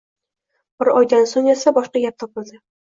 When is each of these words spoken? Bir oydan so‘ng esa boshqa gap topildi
Bir 0.83 0.91
oydan 0.95 1.31
so‘ng 1.35 1.53
esa 1.55 1.77
boshqa 1.79 2.07
gap 2.09 2.21
topildi 2.27 2.65